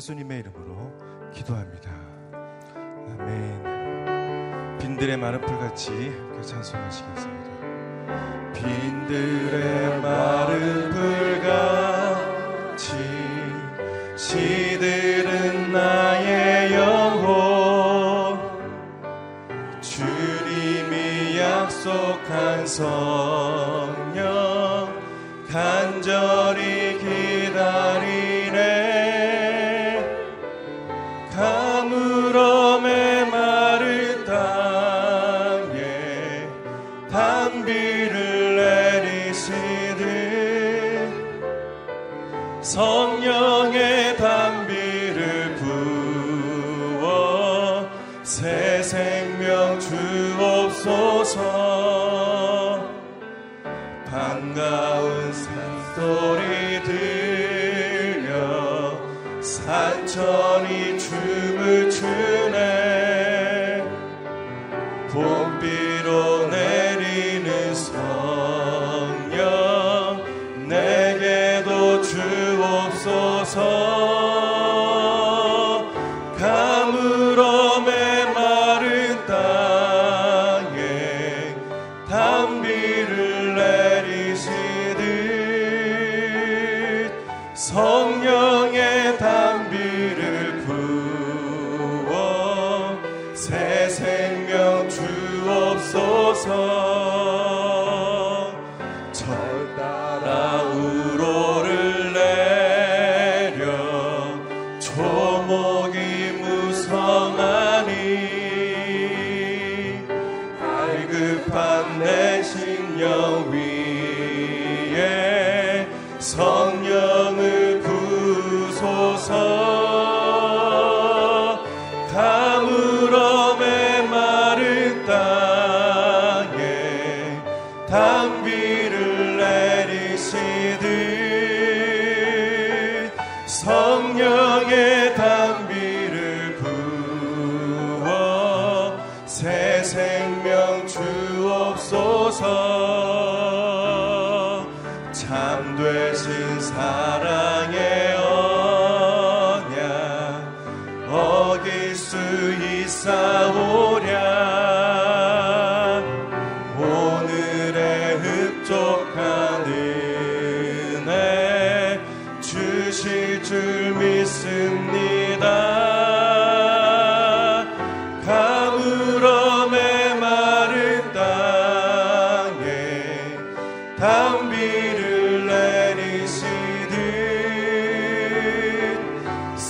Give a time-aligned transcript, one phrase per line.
[0.00, 1.90] 예수님의 이름으로 기도합니다.
[3.18, 4.78] 아멘.
[4.78, 5.90] 빈들의 마른 풀같이
[6.42, 7.50] 찬송하시겠습니다.
[8.54, 12.86] 빈들의 마른 풀같이
[14.16, 18.40] 시들은 나의 영혼
[19.82, 24.18] 주님이 약속한 성령
[25.50, 28.09] 간절히 기다리
[50.20, 51.38] 주옵소서
[54.04, 58.30] 반가운 산소리 들려
[59.40, 62.49] 산천이 춤을 추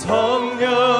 [0.01, 0.90] 성령.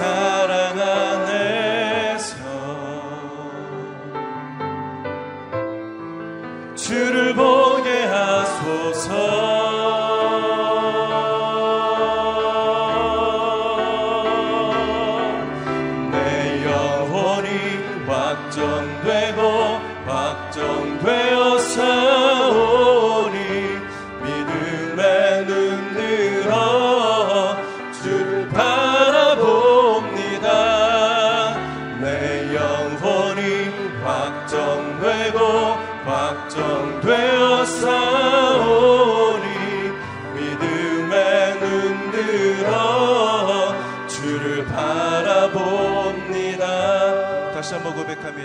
[0.00, 2.34] 사랑 안에서
[6.74, 7.49] 주를 보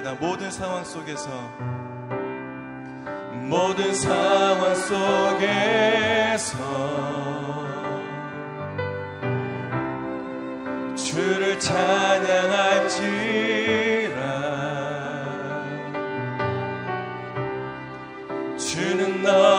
[0.06, 0.14] 고백합니다.
[0.20, 1.30] 모든 상황 속에서.
[3.34, 6.56] 모든 상황 속에서.
[10.96, 12.46] 주를 찬양할지라.
[18.58, 19.55] 주는 너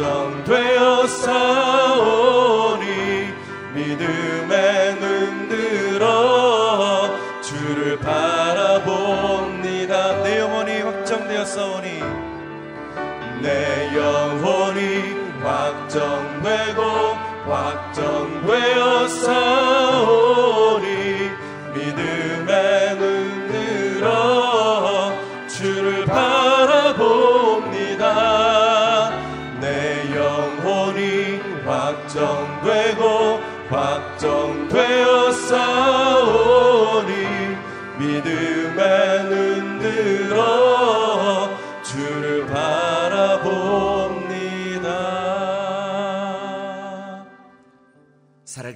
[0.00, 0.41] 확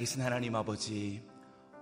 [0.07, 1.21] 계신 하나님 아버지,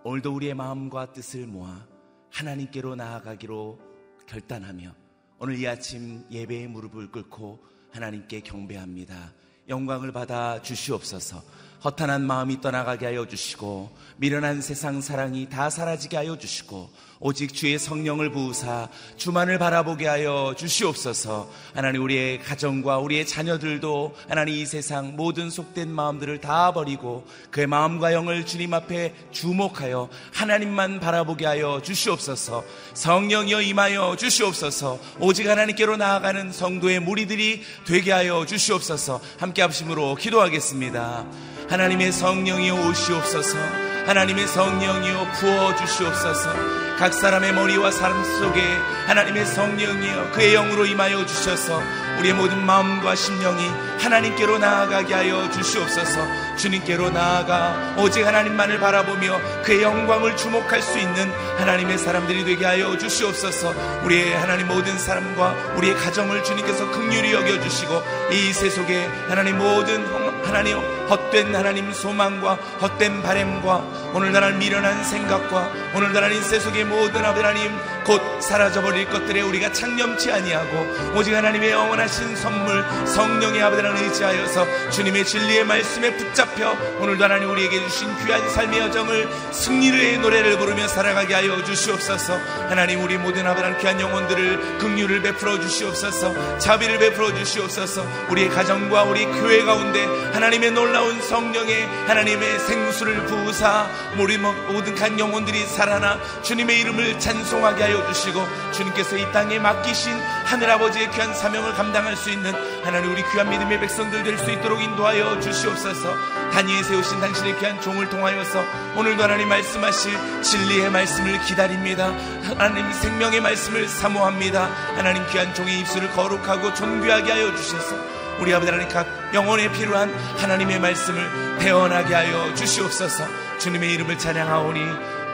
[0.03, 1.87] 오늘도 우리의 마음과 뜻을 모아
[2.31, 3.79] 하나님께로 나아가기로
[4.27, 4.95] 결단하며
[5.41, 7.63] 오늘 이 아침 예배의 무릎을 꿇고
[7.93, 9.35] 하나님께 경배합니다.
[9.69, 11.43] 영광을 받아 주시옵소서.
[11.85, 16.89] 허탄한 마음이 떠나가게 하여 주시고 미련한 세상 사랑이 다 사라지게 하여 주시고
[17.21, 21.51] 오직 주의 성령을 부으사 주만을 바라보게 하여 주시옵소서.
[21.75, 28.13] 하나님 우리의 가정과 우리의 자녀들도 하나님 이 세상 모든 속된 마음들을 다 버리고 그의 마음과
[28.13, 32.65] 영을 주님 앞에 주목하여 하나님만 바라보게 하여 주시옵소서.
[32.95, 34.99] 성령이여 임하여 주시옵소서.
[35.21, 39.21] 오직 하나님께로 나아가는 성도의 무리들이 되게 하여 주시옵소서.
[39.39, 41.27] 함께 합심으로 기도하겠습니다.
[41.75, 43.59] 하나님의 성령이여 오시옵소서.
[44.07, 46.84] 하나님의 성령이여 부어 주시옵소서.
[46.99, 48.61] 각 사람의 머리와 삶 속에
[49.07, 51.83] 하나님의 성령이여 그의 영으로 임하여 주셔서
[52.19, 53.69] 우리의 모든 마음과 심령이
[53.99, 56.57] 하나님께로 나아가게 하여 주시옵소서.
[56.57, 63.75] 주님께로 나아가 오직 하나님만을 바라보며 그의 영광을 주목할 수 있는 하나님의 사람들이 되게 하여 주시옵소서.
[64.05, 68.03] 우리의 하나님 모든 사람과 우리의 가정을 주님께서 극률히 여겨주시고
[68.33, 70.05] 이 세속에 하나님 모든
[70.45, 73.85] 하나님 헛된 하나님 소망과 헛된 바램과
[74.15, 81.35] 오늘날 미련한 생각과 오늘날 인세 속의 모든 하나님 곧 사라져버릴 것들에 우리가 창념치 아니하고 오직
[81.35, 88.49] 하나님의 영원하신 선물 성령의 아버지를 의지하여서 주님의 진리의 말씀에 붙잡혀 오늘도 하나님 우리에게 주신 귀한
[88.51, 92.37] 삶의 여정을 승리의 노래를 부르며 살아가게 하여 주시옵소서.
[92.69, 96.59] 하나님 우리 모든 아버지 귀한 영혼들을 긍휼을 베풀어 주시옵소서.
[96.59, 98.07] 자비를 베풀어 주시옵소서.
[98.31, 106.19] 우리의 가정과 우리 교회 가운데 하나님의 놀라운 성령의 하나님의 생수를 부으사 모든 간 영혼들이 살아나
[106.43, 110.13] 주님의 이름을 찬송하게 하여 주시고 주님께서 이 땅에 맡기신
[110.45, 112.53] 하늘아버지의 귀한 사명을 감당할 수 있는
[112.85, 116.15] 하나님 우리 귀한 믿음의 백성들 될 수 있도록 인도하여 주시옵소서.
[116.53, 118.63] 단위에 세우신 당신의 귀한 종을 통하여서
[118.97, 122.13] 오늘도 하나님 말씀하실 진리의 말씀을 기다립니다.
[122.59, 124.65] 하나님 생명의 말씀을 사모합니다.
[124.97, 127.97] 하나님 귀한 종의 입술을 거룩하고 존귀하게 하여 주셔서
[128.41, 133.25] 우리 아버지 하나님 각 영혼에 필요한 하나님의 말씀을 태어나게 하여 주시옵소서.
[133.59, 134.81] 주님의 이름을 찬양하오니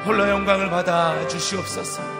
[0.05, 2.20] 홀로 영광을 받아 주시옵소서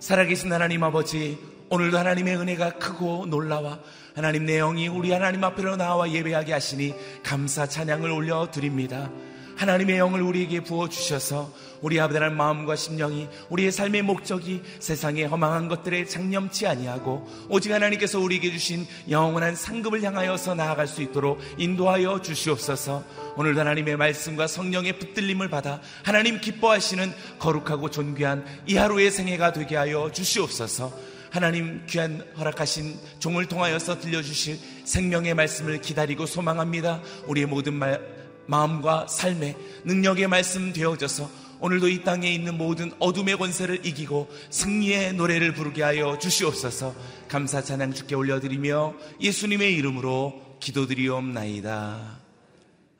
[0.00, 1.38] 살아계신 하나님 아버지,
[1.68, 3.80] 오늘도 하나님의 은혜가 크고 놀라와
[4.14, 9.10] 하나님 내 영이 우리 하나님 앞으로 나와 예배하게 하시니 감사 찬양을 올려 드립니다.
[9.56, 11.52] 하나님의 영을 우리에게 부어 주셔서
[11.82, 18.50] 우리 아버지의 마음과 심령이 우리의 삶의 목적이 세상의 허망한 것들에 장념치 아니하고 오직 하나님께서 우리에게
[18.50, 23.04] 주신 영원한 상급을 향하여서 나아갈 수 있도록 인도하여 주시옵소서.
[23.36, 30.10] 오늘 하나님의 말씀과 성령의 붙들림을 받아 하나님 기뻐하시는 거룩하고 존귀한 이 하루의 생애가 되게 하여
[30.12, 30.92] 주시옵소서.
[31.30, 37.00] 하나님 귀한 허락하신 종을 통하여서 들려주실 생명의 말씀을 기다리고 소망합니다.
[37.28, 38.00] 우리의 모든 말,
[38.46, 45.52] 마음과 삶에 능력의 말씀 되어져서 오늘도 이 땅에 있는 모든 어둠의 권세를 이기고 승리의 노래를
[45.52, 46.94] 부르게 하여 주시옵소서
[47.28, 52.20] 감사 찬양 주께 올려드리며 예수님의 이름으로 기도드리옵나이다.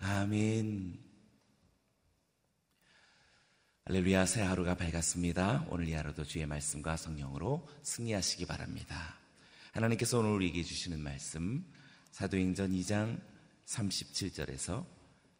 [0.00, 0.98] 아멘.
[3.84, 5.66] 할렐루야 새 하루가 밝았습니다.
[5.68, 9.16] 오늘 이 하루도 주의 말씀과 성령으로 승리하시기 바랍니다.
[9.72, 11.64] 하나님께서 오늘 우리에게 주시는 말씀
[12.12, 13.20] 사도행전 2장
[13.66, 14.84] 37절에서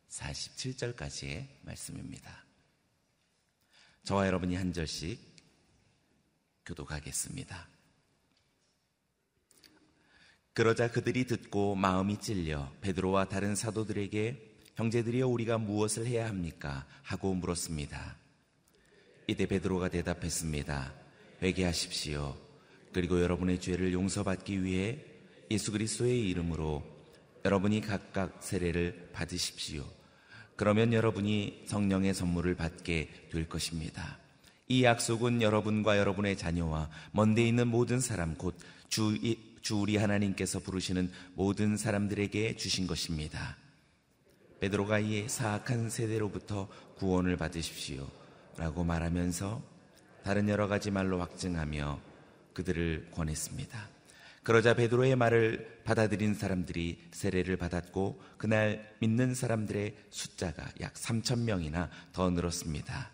[0.09, 2.50] 47절까지의 말씀입니다.
[4.05, 5.19] 저와 여러분이 한 절씩
[6.67, 7.69] 교독하겠습니다.
[10.53, 16.87] 그러자 그들이 듣고 마음이 찔려 베드로와 다른 사도들에게 형제들이여 우리가 무엇을 해야 합니까?
[17.03, 18.17] 하고 물었습니다.
[19.27, 20.95] 이때 베드로가 대답했습니다.
[21.43, 22.37] 회개하십시오.
[22.93, 25.05] 그리고 여러분의 죄를 용서받기 위해
[25.51, 26.83] 예수 그리스도의 이름으로
[27.45, 30.00] 여러분이 각각 세례를 받으십시오.
[30.61, 34.19] 그러면 여러분이 성령의 선물을 받게 될 것입니다.
[34.69, 38.59] 이 약속은 여러분과 여러분의 자녀와 먼데 있는 모든 사람 곧
[38.91, 39.17] 주,
[39.63, 43.57] 주 우리 하나님께서 부르시는 모든 사람들에게 주신 것입니다.
[44.61, 48.07] 베드로가 이 사악한 세대로부터 구원을 받으십시오.
[48.59, 49.63] 라고 말하면서
[50.25, 51.99] 다른 여러 가지 말로 확증하며
[52.53, 53.89] 그들을 권했습니다.
[54.43, 62.31] 그러자 베드로의 말을 받아들인 사람들이 세례를 받았고 그날 믿는 사람들의 숫자가 약 3천 명이나 더
[62.31, 63.11] 늘었습니다.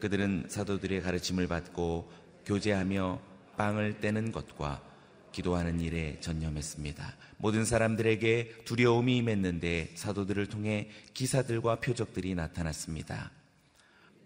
[0.00, 2.10] 그들은 사도들의 가르침을 받고
[2.44, 3.20] 교제하며
[3.56, 4.82] 빵을 떼는 것과
[5.32, 7.16] 기도하는 일에 전념했습니다.
[7.38, 13.30] 모든 사람들에게 두려움이 임했는데 사도들을 통해 기사들과 표적들이 나타났습니다.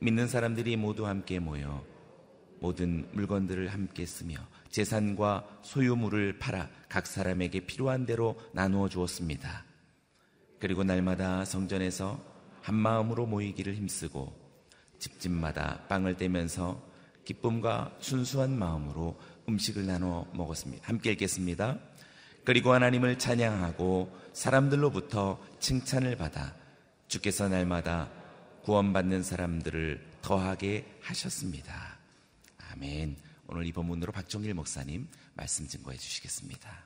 [0.01, 1.85] 믿는 사람들이 모두 함께 모여
[2.61, 4.37] 모든 물건들을 함께 쓰며
[4.71, 9.65] 재산과 소유물을 팔아 각 사람에게 필요한 대로 나누어 주었습니다.
[10.59, 12.21] 그리고 날마다 성전에서
[12.63, 14.39] 한 마음으로 모이기를 힘쓰고
[14.99, 16.83] 집집마다 빵을 떼면서
[17.25, 20.87] 기쁨과 순수한 마음으로 음식을 나눠 먹었습니다.
[20.87, 21.79] 함께 읽겠습니다.
[22.45, 26.55] 그리고 하나님을 찬양하고 사람들로부터 칭찬을 받아
[27.09, 28.11] 주께서 날마다
[28.63, 31.99] 구원받는 사람들을 더하게 하셨습니다.
[32.73, 33.30] 아멘.
[33.53, 36.85] 오늘 이 본문으로 박종일 목사님 말씀 증거해 주시겠습니다.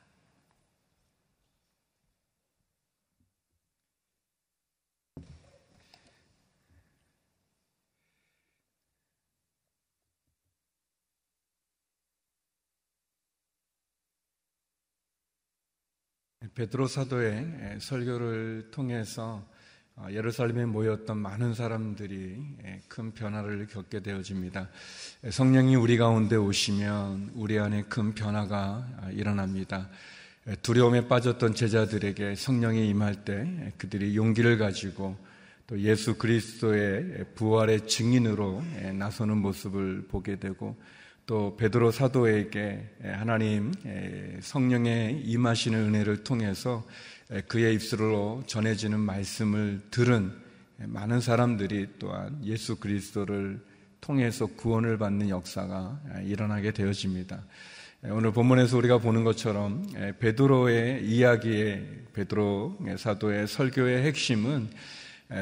[16.55, 19.54] 베드로 사도의 설교를 통해서 어,
[20.11, 24.69] 예루살렘에 모였던 많은 사람들이 예, 큰 변화를 겪게 되어집니다.
[25.25, 29.89] 예, 성령이 우리 가운데 오시면 우리 안에 큰 변화가 아, 일어납니다.
[30.49, 35.17] 예, 두려움에 빠졌던 제자들에게 성령이 임할 때 그들이 용기를 가지고
[35.69, 38.63] 또 예수 그리스도의 부활의 증인으로
[38.95, 40.77] 나서는 모습을 보게 되고
[41.25, 43.73] 또 베드로 사도에게 하나님
[44.43, 46.85] 성령의 임하시는 은혜를 통해서
[47.49, 50.33] 그의 입술로 전해지는 말씀을 들은
[50.79, 53.61] 많은 사람들이 또한 예수 그리스도를
[54.01, 57.43] 통해서 구원을 받는 역사가 일어나게 되어집니다.
[58.11, 59.87] 오늘 본문에서 우리가 보는 것처럼
[60.19, 64.69] 베드로의 이야기의 베드로 사도의 설교의 핵심은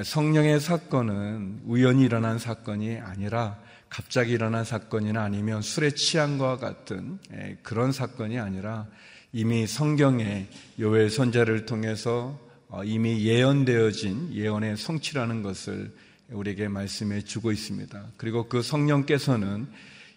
[0.04, 3.58] 성령의 사건은 우연히 일어난 사건이 아니라
[3.88, 7.18] 갑자기 일어난 사건이나 아니면 술에 취한 것과 같은
[7.64, 8.86] 그런 사건이 아니라
[9.34, 10.46] 이미 성경에
[10.78, 15.90] 요엘 선자를 통해서 어, 이미 예언되어진 예언의 성취라는 것을
[16.28, 18.12] 우리에게 말씀해 주고 있습니다.
[18.18, 19.68] 그리고 그 성령께서는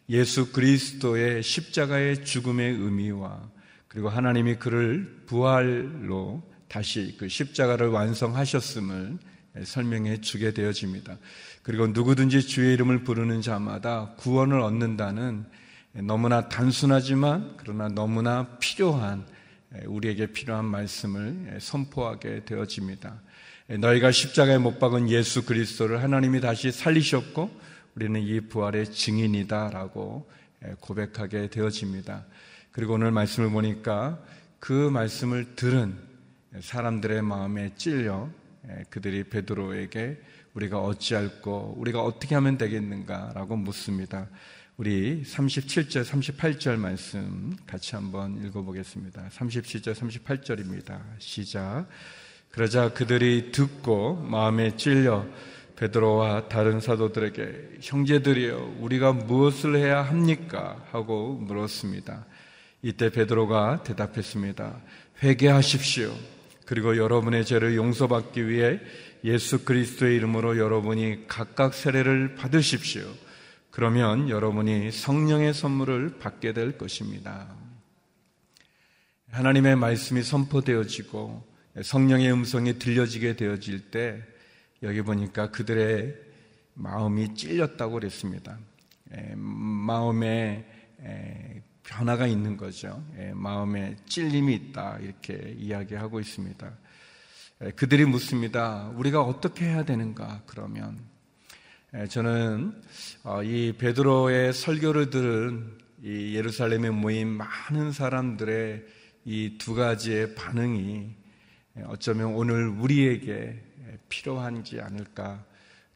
[0.09, 3.49] 예수 그리스도의 십자가의 죽음의 의미와
[3.87, 9.17] 그리고 하나님이 그를 부활로 다시 그 십자가를 완성하셨음을
[9.63, 11.17] 설명해 주게 되어집니다.
[11.63, 15.45] 그리고 누구든지 주의 이름을 부르는 자마다 구원을 얻는다는
[16.03, 19.25] 너무나 단순하지만 그러나 너무나 필요한
[19.85, 23.21] 우리에게 필요한 말씀을 선포하게 되어집니다.
[23.79, 27.49] 너희가 십자가에 못 박은 예수 그리스도를 하나님이 다시 살리셨고
[27.95, 30.29] 우리는 이 부활의 증인이다라고
[30.81, 32.25] 고백하게 되어집니다.
[32.71, 34.19] 그리고 오늘 말씀을 보니까
[34.59, 35.95] 그 말씀을 들은
[36.59, 38.29] 사람들의 마음에 찔려
[38.89, 40.21] 그들이 베드로에게
[40.55, 44.27] 우리가 어찌할고 우리가 어떻게 하면 되겠는가라고 묻습니다.
[44.77, 49.29] 우리 37절, 38절 말씀 같이 한번 읽어보겠습니다.
[49.31, 50.99] 37절, 38절입니다.
[51.17, 51.87] 시작.
[52.51, 55.25] 그러자 그들이 듣고 마음에 찔려
[55.77, 60.85] 베드로와 다른 사도들에게 형제들이여 우리가 무엇을 해야 합니까?
[60.91, 62.25] 하고 물었습니다.
[62.81, 64.81] 이때 베드로가 대답했습니다.
[65.23, 66.13] 회개하십시오.
[66.65, 68.81] 그리고 여러분의 죄를 용서받기 위해
[69.23, 73.05] 예수 그리스도의 이름으로 여러분이 각각 세례를 받으십시오.
[73.75, 77.53] 그러면 여러분이 성령의 선물을 받게 될 것입니다.
[79.31, 81.45] 하나님의 말씀이 선포되어지고
[81.83, 84.23] 성령의 음성이 들려지게 되어질 때
[84.81, 86.15] 여기 보니까 그들의
[86.75, 88.57] 마음이 찔렸다고 그랬습니다.
[89.35, 90.65] 마음에
[91.83, 93.03] 변화가 있는 거죠.
[93.33, 96.71] 마음에 찔림이 있다 이렇게 이야기하고 있습니다.
[97.75, 98.87] 그들이 묻습니다.
[98.95, 100.43] 우리가 어떻게 해야 되는가?
[100.45, 101.13] 그러면
[102.03, 102.73] 저는
[103.23, 108.85] 어, 이 베드로의 설교를 들은 이 예루살렘에 모인 많은 사람들의
[109.23, 111.15] 이 두 가지의 반응이
[111.85, 113.63] 어쩌면 오늘 우리에게
[114.09, 115.43] 필요한지 않을까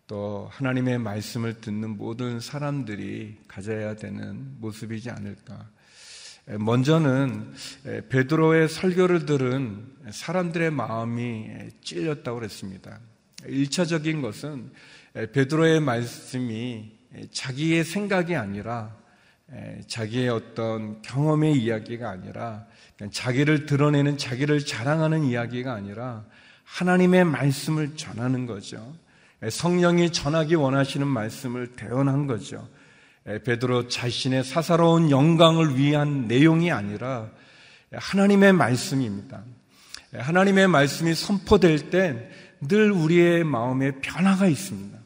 [0.08, 5.70] 또 하나님의 말씀을 듣는 모든 사람들이 가져야 되는 모습이지 않을까.
[6.60, 7.54] 먼저는
[8.10, 11.50] 베드로의 설교를 들은 사람들의 마음이
[11.82, 13.00] 찔렸다고 그랬습니다.
[13.44, 14.72] 1차적인 것은
[15.14, 16.92] 베드로의 말씀이
[17.32, 18.96] 자기의 생각이 아니라
[19.88, 22.66] 자기의 어떤 경험의 이야기가 아니라
[23.12, 26.26] 자기를 드러내는 자기를 자랑하는 이야기가 아니라
[26.64, 28.94] 하나님의 말씀을 전하는 거죠.
[29.48, 32.68] 성령이 전하기 원하시는 말씀을 대언한 거죠.
[33.24, 37.30] 베드로 자신의 사사로운 영광을 위한 내용이 아니라
[37.92, 39.44] 하나님의 말씀입니다.
[40.14, 44.99] 하나님의 말씀이 선포될 때늘 우리의 마음에 변화가 있습니다.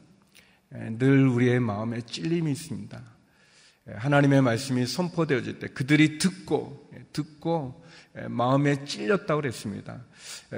[0.74, 3.00] 늘 우리의 마음에 찔림이 있습니다.
[3.86, 7.84] 하나님의 말씀이 선포되어질 때 그들이 듣고 듣고
[8.28, 10.04] 마음에 찔렸다고 그랬습니다.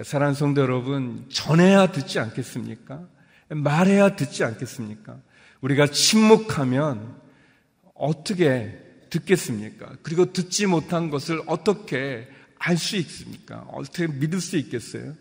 [0.05, 3.07] 사랑 성도 여러분, 전해야 듣지 않겠습니까?
[3.49, 5.21] 말해야 듣지 않겠습니까?
[5.61, 7.21] 우리가 침묵하면
[7.95, 8.79] 어떻게
[9.11, 9.97] 듣겠습니까?
[10.03, 13.67] 그리고 듣지 못한 것을 어떻게 알 수 있습니까?
[13.73, 15.15] 어떻게 믿을 수 있겠어요?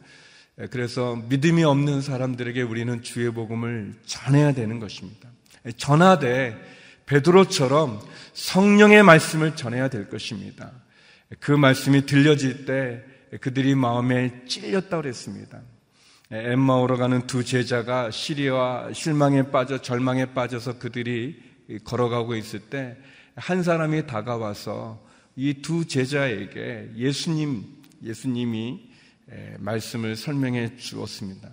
[0.71, 5.29] 그래서 믿음이 없는 사람들에게 우리는 주의 복음을 전해야 되는 것입니다.
[5.77, 6.55] 전하되
[7.05, 7.99] 베드로처럼
[8.33, 10.71] 성령의 말씀을 전해야 될 것입니다.
[11.39, 13.03] 그 말씀이 들려질 때
[13.41, 15.61] 그들이 마음에 찔렸다고 그랬습니다.
[16.31, 21.41] 엠마오로 가는 두 제자가 시리와 실망에 빠져 절망에 빠져서 그들이
[21.83, 22.97] 걸어가고 있을 때
[23.35, 25.03] 한 사람이 다가와서
[25.35, 27.63] 이 두 제자에게 예수님
[28.03, 28.89] 예수님이
[29.59, 31.49] 말씀을 설명해 주었습니다.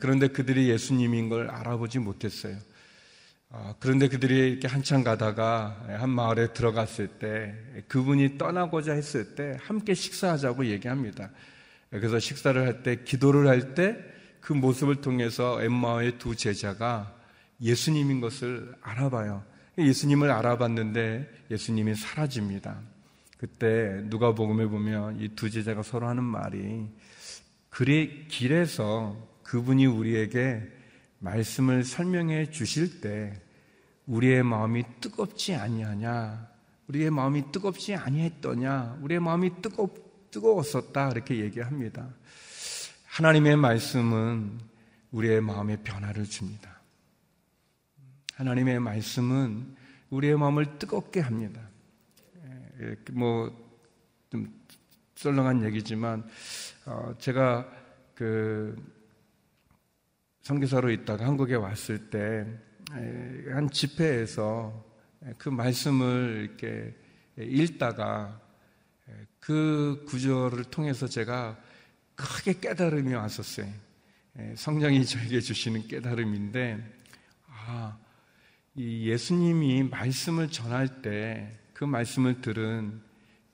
[0.00, 2.56] 그런데 그들이 예수님인 걸 알아보지 못했어요.
[3.50, 7.54] 아, 그런데 그들이 이렇게 한참 가다가 한 마을에 들어갔을 때
[7.88, 11.30] 그분이 떠나고자 했을 때 함께 식사하자고 얘기합니다.
[11.90, 17.16] 그래서 식사를 할 때 기도를 할 때 그 모습을 통해서 엠마의 두 제자가
[17.62, 19.42] 예수님인 것을 알아봐요.
[19.78, 22.78] 예수님을 알아봤는데 예수님이 사라집니다.
[23.38, 26.88] 그때 누가 복음에 보면 이 두 제자가 서로 하는 말이
[27.68, 30.62] 그리 길에서 그분이 우리에게
[31.18, 33.40] 말씀을 설명해 주실 때
[34.06, 36.48] 우리의 마음이 뜨겁지 아니하냐?
[36.88, 38.98] 우리의 마음이 뜨겁지 아니했더냐?
[39.02, 42.08] 우리의 마음이 뜨겁 뜨거웠었다 이렇게 얘기합니다.
[43.06, 44.58] 하나님의 말씀은
[45.12, 46.80] 우리의 마음에 변화를 줍니다.
[48.34, 49.76] 하나님의 말씀은
[50.10, 51.60] 우리의 마음을 뜨겁게 합니다.
[52.80, 54.64] 예, 뭐좀
[55.16, 56.28] 썰렁한 얘기지만
[56.86, 57.68] 어, 제가
[58.14, 58.76] 그
[60.42, 62.74] 선교사로 있다가 한국에 왔을 때
[63.50, 64.84] 한 집회에서
[65.38, 66.94] 그 말씀을 이렇게
[67.38, 68.40] 읽다가
[69.40, 71.60] 그 구절을 통해서 제가
[72.14, 73.66] 크게 깨달음이 왔었어요.
[74.54, 77.02] 성령이 저에게 주시는 깨달음인데,
[77.48, 77.98] 아,
[78.74, 83.02] 이 예수님이 말씀을 전할 때 그 말씀을 들은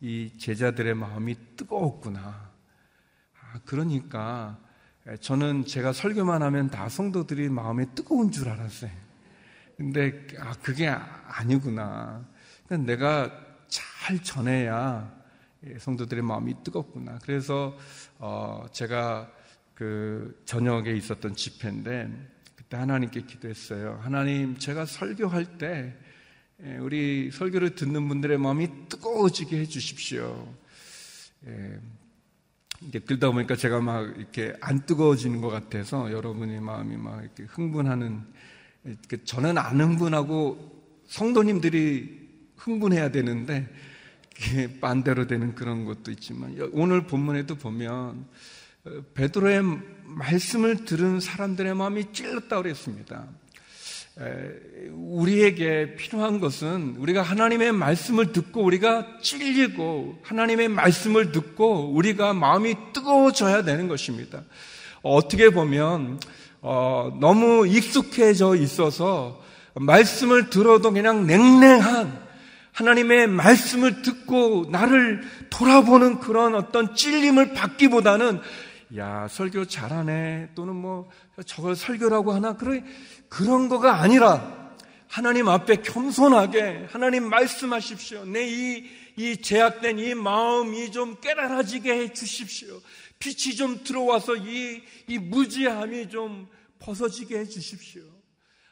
[0.00, 2.20] 이 제자들의 마음이 뜨거웠구나.
[2.20, 4.58] 아, 그러니까
[5.20, 8.90] 저는 제가 설교만 하면 다 성도들이 마음에 뜨거운 줄 알았어요.
[9.76, 12.28] 근데 아 그게 아니구나.
[12.68, 13.32] 내가
[13.68, 15.10] 잘 전해야
[15.78, 17.18] 성도들의 마음이 뜨겁구나.
[17.22, 17.76] 그래서
[18.18, 19.32] 어 제가
[19.74, 22.10] 그 저녁에 있었던 집회인데
[22.54, 23.98] 그때 하나님께 기도했어요.
[24.02, 25.96] 하나님, 제가 설교할 때
[26.80, 30.54] 우리 설교를 듣는 분들의 마음이 뜨거워지게 해주십시오.
[31.46, 31.80] 예,
[32.82, 38.20] 이제 들다 보니까 제가 막 이렇게 안 뜨거워지는 것 같아서 여러분의 마음이 막 이렇게 흥분하는
[39.24, 43.68] 저는 안 흥분하고 성도님들이 흥분해야 되는데
[44.80, 48.26] 반대로 되는 그런 것도 있지만 오늘 본문에도 보면
[49.14, 49.62] 베드로의
[50.04, 53.28] 말씀을 들은 사람들의 마음이 찔렀다고 그랬습니다.
[54.90, 63.62] 우리에게 필요한 것은 우리가 하나님의 말씀을 듣고 우리가 찔리고 하나님의 말씀을 듣고 우리가 마음이 뜨거워져야
[63.62, 64.42] 되는 것입니다.
[65.02, 66.20] 어떻게 보면
[66.60, 69.42] 어, 너무 익숙해져 있어서
[69.74, 72.30] 말씀을 들어도 그냥 냉랭한
[72.72, 78.40] 하나님의 말씀을 듣고 나를 돌아보는 그런 어떤 찔림을 받기보다는
[78.96, 81.08] 야 설교 잘하네 또는 뭐
[81.46, 82.84] 저걸 설교라고 하나 그런
[83.28, 84.70] 그런 거가 아니라
[85.06, 88.24] 하나님 앞에 겸손하게 하나님 말씀하십시오.
[88.24, 92.80] 내 이 이 제약된 이 마음이 좀 깨달아지게 해 주십시오.
[93.18, 96.48] 빛이 좀 들어와서 이, 이 무지함이 좀
[96.78, 98.02] 벗어지게 해 주십시오.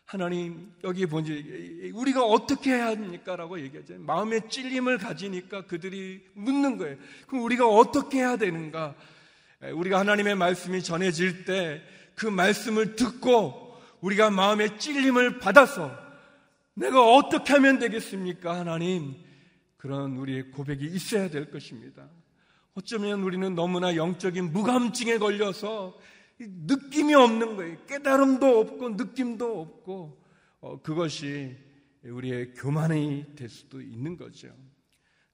[0.07, 3.37] 하나님, 여기 보니, 우리가 어떻게 해야 합니까?
[3.37, 3.99] 라고 얘기하죠.
[3.99, 6.97] 마음의 찔림을 가지니까 그들이 묻는 거예요.
[7.27, 8.95] 그럼 우리가 어떻게 해야 되는가?
[9.63, 15.97] 우리가 하나님의 말씀이 전해질 때 그 말씀을 듣고 우리가 마음의 찔림을 받아서
[16.75, 18.59] 내가 어떻게 하면 되겠습니까?
[18.59, 19.15] 하나님.
[19.77, 22.09] 그런 우리의 고백이 있어야 될 것입니다.
[22.75, 25.97] 어쩌면 우리는 너무나 영적인 무감증에 걸려서
[26.41, 27.77] 느낌이 없는 거예요.
[27.87, 30.25] 깨달음도 없고 느낌도 없고
[30.61, 31.57] 어, 그것이
[32.05, 34.49] 우리의 교만이 될 수도 있는 거죠.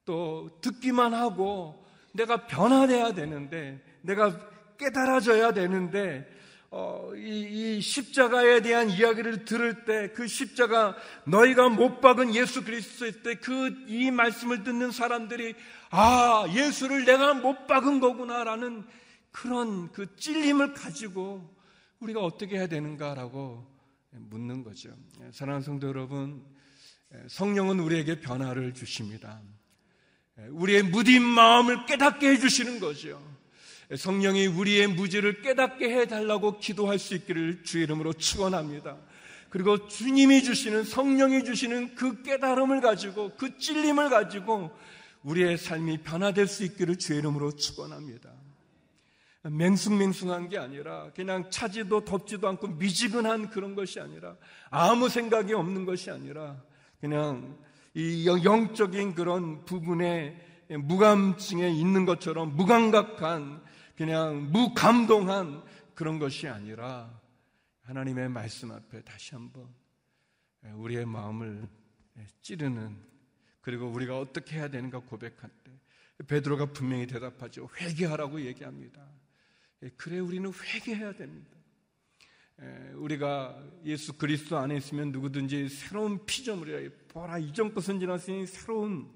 [0.04, 1.82] 또 듣기만 하고
[2.12, 4.38] 내가 변화돼야 되는데 내가
[4.78, 6.30] 깨달아져야 되는데
[6.70, 13.22] 어, 이, 이, 십자가에 대한 이야기를 들을 때 그 십자가 너희가 못 박은 예수 그리스도일
[13.22, 15.54] 때 그 이 말씀을 듣는 사람들이
[15.90, 18.84] 아 예수를 내가 못 박은 거구나라는
[19.30, 21.48] 그런 그 찔림을 가지고
[22.00, 23.64] 우리가 어떻게 해야 되는가라고
[24.10, 24.90] 묻는 거죠.
[25.32, 26.44] 사랑하는 성도 여러분,
[27.28, 29.40] 성령은 우리에게 변화를 주십니다.
[30.50, 33.20] 우리의 무딘 마음을 깨닫게 해주시는 거죠.
[33.97, 38.97] 성령이 우리의 무지를 깨닫게 해달라고 기도할 수 있기를 주의 이름으로 축원합니다.
[39.51, 44.70] 그리고 주님이 주시는 성령이 주시는 그 깨달음을 가지고 그 찔림을 가지고
[45.23, 48.31] 우리의 삶이 변화될 수 있기를 주의 이름으로 축원합니다.
[49.42, 54.37] 맹숭맹숭한 게 아니라 그냥 차지도 덥지도 않고 미지근한 그런 것이 아니라
[54.70, 56.62] 아무 생각이 없는 것이 아니라
[57.01, 57.59] 그냥
[57.92, 60.40] 이 영적인 그런 부분에
[60.76, 63.62] 무감증에 있는 것처럼 무감각한
[63.96, 65.62] 그냥 무감동한
[65.94, 67.20] 그런 것이 아니라
[67.82, 69.68] 하나님의 말씀 앞에 다시 한번
[70.74, 71.68] 우리의 마음을
[72.40, 72.96] 찌르는
[73.60, 75.72] 그리고 우리가 어떻게 해야 되는가 고백할 때
[76.26, 77.68] 베드로가 분명히 대답하죠.
[77.80, 79.04] 회개하라고 얘기합니다.
[79.82, 81.50] 예, 그래 우리는 회개해야 됩니다.
[82.62, 89.10] 예, 우리가 예수 그리스도 안에 있으면 누구든지 새로운 피조물이라 보라 이전 것은 지났으니 새로운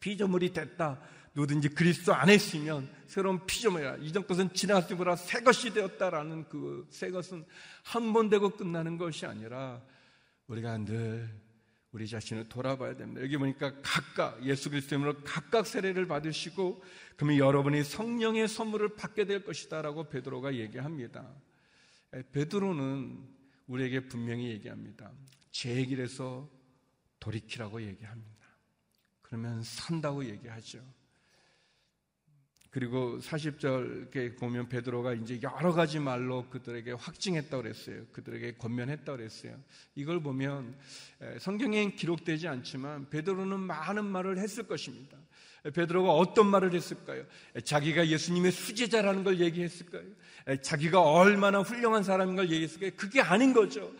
[0.00, 1.00] 피조물이 됐다.
[1.34, 7.10] 누구든지 그리스도 안에 있으면 새로운 피조물이라 이전 것은 지나갔으니 보라 새 것이 되었다라는 그 새
[7.10, 7.44] 것은
[7.84, 9.80] 한 번 되고 끝나는 것이 아니라
[10.48, 11.30] 우리가 늘
[11.92, 13.20] 우리 자신을 돌아봐야 됩니다.
[13.22, 16.82] 여기 보니까 각각 예수 그리스도로 각각 세례를 받으시고
[17.16, 21.28] 그러면 여러분이 성령의 선물을 받게 될 것이다라고 베드로가 얘기합니다.
[22.32, 23.24] 베드로는
[23.66, 25.12] 우리에게 분명히 얘기합니다.
[25.50, 26.48] 제 길에서
[27.20, 28.39] 돌이키라고 얘기합니다.
[29.30, 30.80] 그러면 산다고 얘기하죠.
[32.70, 38.06] 그리고 40절에 보면 베드로가 이제 여러 가지 말로 그들에게 확증했다고 그랬어요.
[38.12, 39.56] 그들에게 권면했다고 그랬어요.
[39.94, 40.76] 이걸 보면
[41.38, 45.16] 성경에 기록되지 않지만 베드로는 많은 말을 했을 것입니다.
[45.74, 47.24] 베드로가 어떤 말을 했을까요?
[47.64, 50.04] 자기가 예수님의 수제자라는 걸 얘기했을까요?
[50.62, 52.90] 자기가 얼마나 훌륭한 사람인 걸 얘기했을까요?
[52.96, 53.92] 그게 아닌 거죠.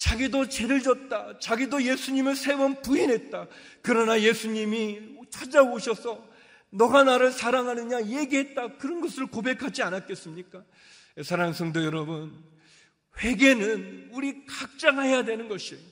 [0.00, 1.38] 자기도 죄를 졌다.
[1.38, 3.46] 자기도 예수님을 세 번 부인했다.
[3.82, 6.26] 그러나 예수님이 찾아오셔서
[6.70, 8.78] 너가 나를 사랑하느냐 얘기했다.
[8.78, 10.64] 그런 것을 고백하지 않았겠습니까?
[11.22, 12.32] 사랑하는 성도 여러분,
[13.22, 15.82] 회개는 우리 각자가 해야 되는 것이에요.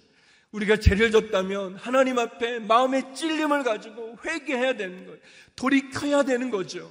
[0.53, 5.21] 우리가 죄를 졌다면 하나님 앞에 마음의 찔림을 가지고 회개해야 되는 거예요.
[5.55, 6.91] 돌이켜야 되는 거죠.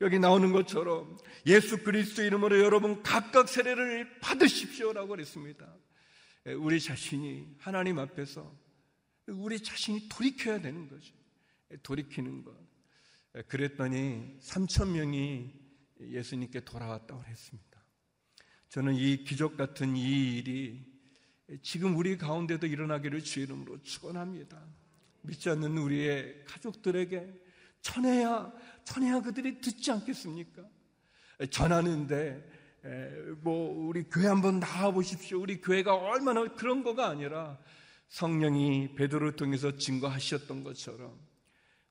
[0.00, 5.66] 여기 나오는 것처럼 예수 그리스도 이름으로 여러분 각각 세례를 받으십시오라고 그랬습니다.
[6.44, 8.52] 우리 자신이 하나님 앞에서
[9.28, 11.14] 우리 자신이 돌이켜야 되는 거죠.
[11.82, 12.54] 돌이키는 것.
[13.46, 15.52] 그랬더니 3천 명이
[16.00, 17.82] 예수님께 돌아왔다고 했습니다.
[18.68, 20.84] 저는 이 기적 같은 이 일이
[21.62, 24.60] 지금 우리 가운데도 일어나기를 주의 이름으로 축원합니다.
[25.22, 27.40] 믿지 않는 우리의 가족들에게
[27.82, 28.52] 전해야
[28.84, 30.68] 전해야 그들이 듣지 않겠습니까?
[31.50, 32.61] 전하는데
[33.42, 35.40] 뭐 우리 교회 한번 나와 보십시오.
[35.40, 37.58] 우리 교회가 얼마나 그런 거가 아니라
[38.08, 41.18] 성령이 베드로를 통해서 증거하셨던 것처럼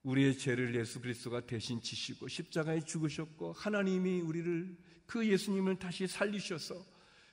[0.04, 6.75] 우리의 죄를 예수 그리스도가 대신 지시고 십자가에 죽으셨고 하나님이 우리를 그 예수님을 다시 살리셔서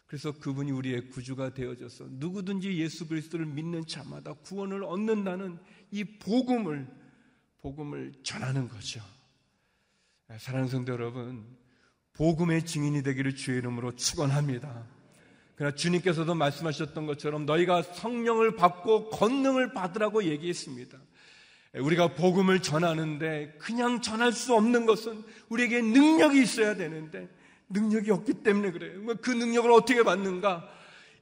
[0.06, 5.58] 그래서 그분이 우리의 구주가 되어져서 누구든지 예수 그리스도를 믿는 자마다 구원을 얻는다는
[5.90, 6.88] 이 복음을
[7.60, 9.02] 복음을 전하는 거죠.
[10.38, 11.57] 사랑하는 성도 여러분,
[12.18, 14.84] 복음의 증인이 되기를 주의 이름으로 축원합니다.
[15.54, 20.98] 그러나 주님께서도 말씀하셨던 것처럼 너희가 성령을 받고 권능을 받으라고 얘기했습니다.
[21.74, 27.28] 우리가 복음을 전하는데 그냥 전할 수 없는 것은 우리에게 능력이 있어야 되는데
[27.68, 29.00] 능력이 없기 때문에 그래요.
[29.00, 30.68] 뭐그 능력을 어떻게 받는가?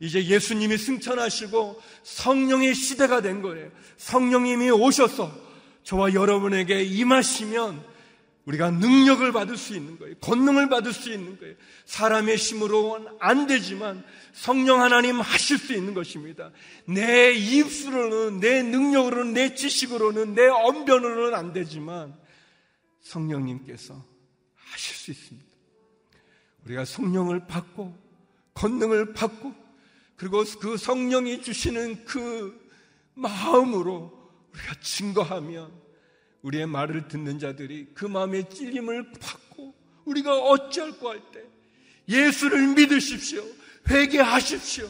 [0.01, 3.71] 이제 예수님이 승천하시고 성령의 시대가 된 거예요.
[3.99, 5.31] 성령님이 오셔서
[5.83, 7.96] 저와 여러분에게 임하시면
[8.47, 10.15] 우리가 능력을 받을 수 있는 거예요.
[10.21, 11.57] 권능을 받을 수 있는 거예요.
[11.85, 16.53] 사람의 힘으로는 안 되지만 성령 하나님 하실 수 있는 것입니다.
[16.87, 22.17] 내 입술로는, 내 능력으로는, 내 지식으로는, 내 언변으로는 안 되지만
[23.01, 24.05] 성령님께서
[24.55, 25.47] 하실 수 있습니다.
[26.67, 27.97] 우리가 성령을 받고,
[28.55, 29.55] 권능을 받고,
[30.15, 32.65] 그리고 그 성령이 주시는 그
[33.15, 35.86] 마음으로 우리가 증거하면
[36.43, 41.57] 우리의 말을 듣는 자들이 그 마음의 찔림을 받고 우리가 어찌할까 할때
[42.09, 43.43] 예수를 믿으십시오.
[43.89, 44.89] 회개하십시오.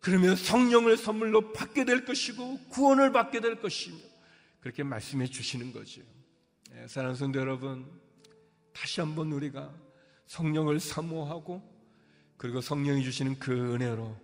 [0.00, 3.96] 그러면 성령을 선물로 받게 될 것이고 구원을 받게 될 것이며
[4.60, 6.02] 그렇게 말씀해 주시는 거죠.
[6.70, 7.86] 네, 사랑하는 성도 여러분,
[8.72, 9.74] 다시 한번 우리가
[10.26, 11.62] 성령을 사모하고
[12.36, 14.16] 그리고 성령이 주시는 그 은혜로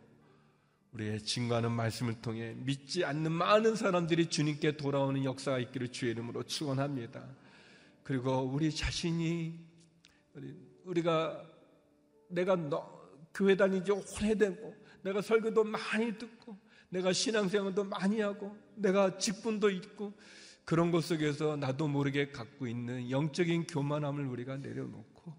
[0.92, 7.26] 우리의 증거하는 말씀을 통해 믿지 않는 많은 사람들이 주님께 돌아오는 역사가 있기를 주의 이름으로 축원합니다.
[8.02, 9.58] 그리고 우리 자신이
[10.84, 11.42] 우리가
[12.28, 13.02] 내가 너,
[13.34, 16.58] 교회 다니지 오래되고 내가 설교도 많이 듣고
[16.90, 20.12] 내가 신앙생활도 많이 하고 내가 직분도 있고
[20.64, 25.34] 그런 것 속에서 나도 모르게 갖고 있는 영적인 교만함을 우리가 내려놓고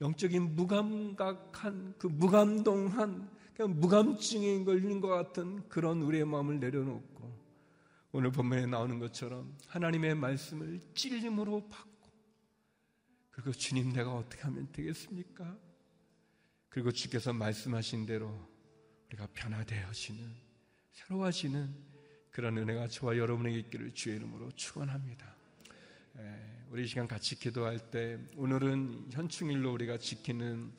[0.00, 3.30] 영적인 무감각한 그 무감동한
[3.68, 7.12] 무감증에 걸린 것 같은 그런 우리의 마음을 내려놓고
[8.12, 12.10] 오늘 본문에 나오는 것처럼 하나님의 말씀을 찔림으로 받고
[13.30, 15.56] 그리고 주님 내가 어떻게 하면 되겠습니까?
[16.68, 18.38] 그리고 주께서 말씀하신 대로
[19.08, 20.20] 우리가 변화되어지는
[20.92, 21.74] 새로워지는
[22.30, 25.34] 그런 은혜가 저와 여러분에게 있기를 주의 이름으로 축원합니다.
[26.70, 30.72] 우리 시간 같이 기도할 때 오늘은 현충일로 우리가 지키는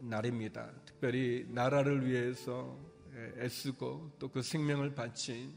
[0.00, 0.70] 날입니다.
[0.84, 2.78] 특별히 나라를 위해서
[3.38, 5.52] 애쓰고 또 그 생명을 바친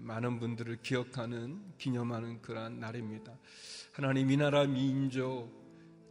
[0.00, 3.36] 많은 분들을 기억하는 기념하는 그러한 날입니다.
[3.92, 5.50] 하나님 이 나라 민족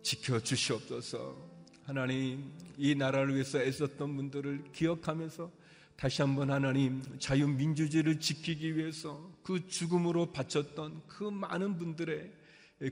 [0.01, 1.53] 지켜 주시옵소서.
[1.85, 5.51] 하나님 이 나라를 위해서 애썼던 분들을 기억하면서
[5.95, 12.31] 다시 한번 하나님 자유민주주의를 지키기 위해서 그 죽음으로 바쳤던 그 많은 분들의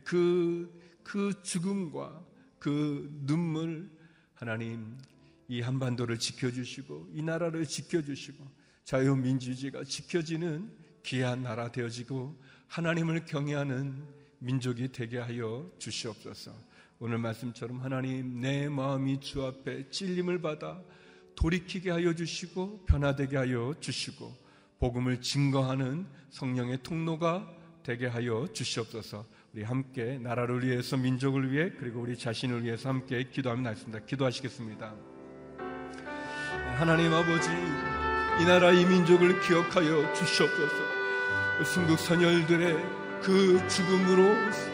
[0.03, 2.25] 그, 그 죽음과
[2.59, 3.89] 그 눈물
[4.41, 4.97] 하나님
[5.47, 8.43] 이 한반도를 지켜주시고 이 나라를 지켜주시고
[8.85, 10.67] 자유민주주의가 지켜지는
[11.03, 14.03] 귀한 나라 되어지고 하나님을 경외하는
[14.39, 16.55] 민족이 되게 하여 주시옵소서.
[16.97, 20.81] 오늘 말씀처럼 하나님 내 마음이 주 앞에 찔림을 받아
[21.35, 24.35] 돌이키게 하여 주시고 변화되게 하여 주시고
[24.79, 27.47] 복음을 증거하는 성령의 통로가
[27.83, 29.23] 되게 하여 주시옵소서.
[29.53, 33.99] 우리 함께 나라를 위해서 민족을 위해 그리고 우리 자신을 위해서 함께 기도하면 낫습니다.
[34.05, 34.93] 기도하시겠습니다.
[36.77, 37.49] 하나님 아버지
[38.39, 41.63] 이 나라 이 민족을 기억하여 주시옵소서.
[41.65, 42.77] 순국 선열들의
[43.21, 44.23] 그 죽음으로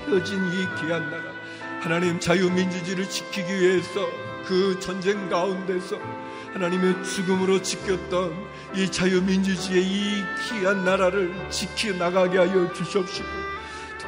[0.06, 1.34] 헤어진 이 귀한 나라
[1.82, 4.08] 하나님 자유민주주의를 지키기 위해서
[4.46, 5.98] 그 전쟁 가운데서
[6.54, 8.32] 하나님의 죽음으로 지켰던
[8.76, 13.57] 이 자유민주주의의 이 귀한 나라를 지켜 나가게 하여 주시옵시고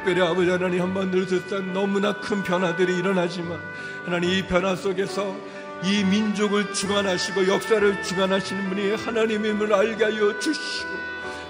[0.00, 3.60] 특별히 아버지 하나님 한번 늘었던 너무나 큰 변화들이 일어나지만
[4.06, 5.36] 하나님 이 변화 속에서
[5.84, 10.88] 이 민족을 주관하시고 역사를 주관하시는 분이 하나님임을 알게 하여 주시고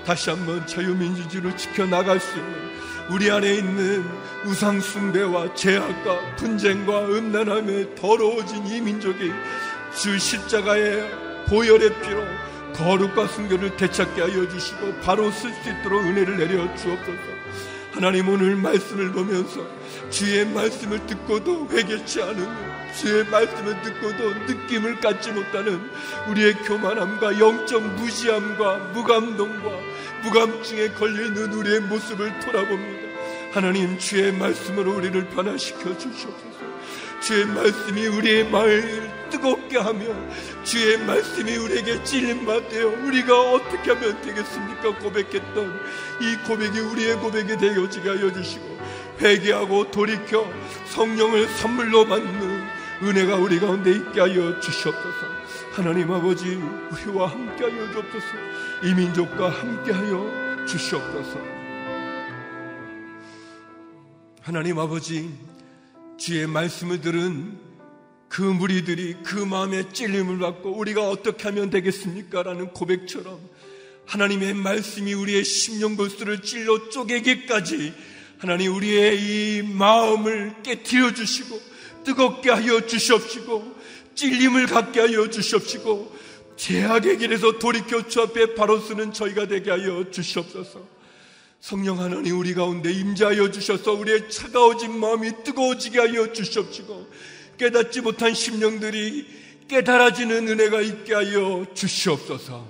[0.05, 2.71] 다시 한번 자유민주주의를 지켜나갈 수 있는
[3.09, 4.05] 우리 안에 있는
[4.45, 9.33] 우상숭배와 죄악과 분쟁과 음란함에 더러워진 이 민족이
[9.95, 11.09] 주 십자가의
[11.47, 12.25] 보혈의 피로
[12.75, 17.41] 거룩과 순결을 되찾게 하여 주시고 바로 쓸 수 있도록 은혜를 내려 주옵소서.
[17.93, 19.67] 하나님 오늘 말씀을 보면서
[20.11, 25.81] 주의 말씀을 듣고도 회개치 않은 주의 말씀을 듣고도 느낌을 갖지 못하는
[26.29, 29.71] 우리의 교만함과 영적 무지함과 무감동과
[30.23, 33.09] 무감증에 걸려있는 우리의 모습을 돌아봅니다.
[33.53, 36.61] 하나님 주의 말씀으로 우리를 변화시켜 주시옵소서.
[37.21, 40.05] 주의 말씀이 우리의 마음을 뜨겁게 하며
[40.65, 44.99] 주의 말씀이 우리에게 찔림받 되어 우리가 어떻게 하면 되겠습니까?
[44.99, 45.81] 고백했던
[46.21, 48.79] 이 고백이 우리의 고백이 되어지게 하여 주시고
[49.21, 50.47] 회개하고 돌이켜
[50.87, 55.27] 성령을 선물로 받는 은혜가 우리 가운데 있게 하여 주시옵소서.
[55.73, 58.27] 하나님 아버지 우리와 함께 하여 주옵소서.
[58.85, 61.39] 이 민족과 함께 하여 주시옵소서.
[64.43, 65.31] 하나님 아버지,
[66.19, 67.70] 주의 말씀을 들은
[68.31, 72.45] 그 무리들이 그 마음에 찔림을 받고 우리가 어떻게 하면 되겠습니까?
[72.45, 73.41] 라는 고백처럼
[74.07, 77.93] 하나님의 말씀이 우리의 심령 골수를 찔러 쪼개기까지
[78.39, 81.61] 하나님 우리의 이 마음을 깨뜨려 주시고
[82.05, 83.77] 뜨겁게 하여 주시옵시고
[84.15, 86.17] 찔림을 갖게 하여 주시옵시고
[86.57, 90.87] 제약의 길에서 돌이켜 주 앞에 바로 쓰는 저희가 되게 하여 주시옵소서.
[91.61, 97.09] 성령 하나님 우리 가운데 임재하여 주셔서 우리의 차가워진 마음이 뜨거워지게 하여 주시옵시고
[97.61, 99.27] 깨닫지 못한 심령들이
[99.69, 102.67] 깨달아지는 은혜가 있게 하여 주시옵소서.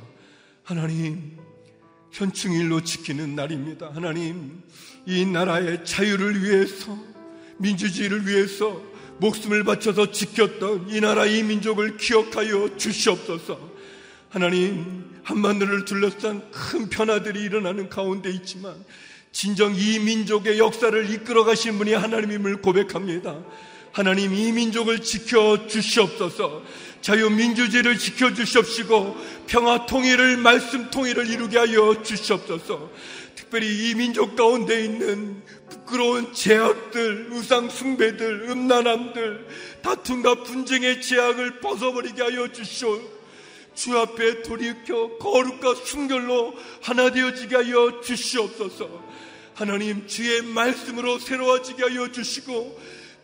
[0.65, 1.39] 하나님
[2.11, 3.93] 현충일로 지키는 날입니다.
[3.95, 4.61] 하나님
[5.07, 6.99] 이 나라의 자유를 위해서
[7.59, 8.83] 민주주의를 위해서
[9.19, 13.71] 목숨을 바쳐서 지켰던 이 나라 이 민족을 기억하여 주시옵소서.
[14.29, 18.75] 하나님 한반도를 둘러싼 큰 변화들이 일어나는 가운데 있지만
[19.31, 23.39] 진정 이 민족의 역사를 이끌어 가신 분이 하나님임을 고백합니다.
[23.93, 26.63] 하나님 이 민족을 지켜 주시옵소서.
[27.01, 32.91] 자유민주주의를 지켜 주시옵시고 평화 통일을 말씀 통일을 이루게 하여 주시옵소서.
[33.35, 39.49] 특별히 이 민족 가운데 있는 부끄러운 제약들, 우상 숭배들, 음란함들,
[39.83, 43.21] 다툼과 분쟁의 제약을 벗어버리게 하여 주시옵소서.
[43.75, 49.05] 주 앞에 돌이켜 거룩과 순결로 하나 되어지게 하여 주시옵소서.
[49.55, 52.79] 하나님 주의 말씀으로 새로워지게 하여 주시고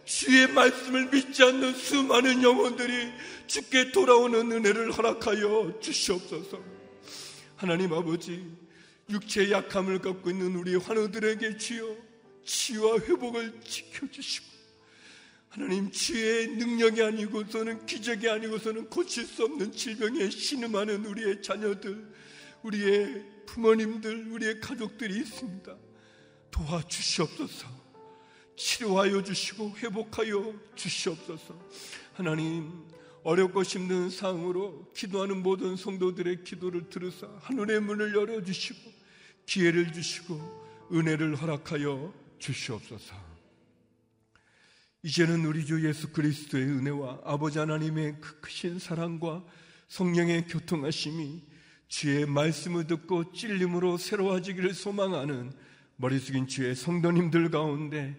[0.07, 3.13] 주의 말씀을 믿지 않는 수많은 영혼들이
[3.49, 6.63] 주께 돌아오는 은혜를 허락하여 주시옵소서.
[7.57, 8.47] 하나님 아버지
[9.11, 11.97] 육체의 약함을 갖고 있는 우리 환우들에게 주여
[12.45, 14.47] 치유와 회복을 지켜주시고
[15.49, 22.07] 하나님 주의 능력이 아니고서는 기적이 아니고서는 고칠 수 없는 질병에 신음하는 우리의 자녀들,
[22.63, 25.77] 우리의 부모님들, 우리의 가족들이 있습니다.
[26.51, 27.86] 도와주시옵소서.
[28.57, 31.55] 치료하여 주시고 회복하여 주시옵소서.
[32.15, 32.73] 하나님
[33.23, 38.79] 어렵고 힘든 상황으로 기도하는 모든 성도들의 기도를 들으사 하늘의 문을 열어 주시고
[39.47, 43.15] 기회를 주시고 은혜를 허락하여 주시옵소서.
[45.03, 49.45] 이제는 우리 주 예수 그리스도의 은혜와 아버지 하나님의 그 크신 사랑과
[49.89, 51.43] 성령의 교통하심이
[51.89, 55.53] 주의 말씀을 듣고 찔림으로 새로워지기를 소망하는
[55.97, 58.19] 머리 숙인 주의 성도님들 가운데